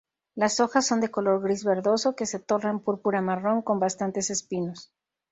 [0.33, 4.91] Las hojas son de color gris-verdoso que se tornan púrpura-marrón con bastantes espinos.